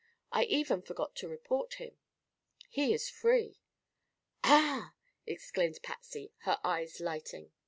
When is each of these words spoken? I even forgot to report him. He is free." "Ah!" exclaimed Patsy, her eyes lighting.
I 0.31 0.45
even 0.45 0.81
forgot 0.81 1.15
to 1.17 1.27
report 1.27 1.75
him. 1.75 1.95
He 2.67 2.91
is 2.91 3.07
free." 3.07 3.59
"Ah!" 4.43 4.95
exclaimed 5.27 5.79
Patsy, 5.83 6.33
her 6.39 6.57
eyes 6.63 6.99
lighting. 6.99 7.51